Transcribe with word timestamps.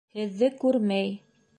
Һеҙҙе 0.19 0.49
күрмәй 0.65 1.17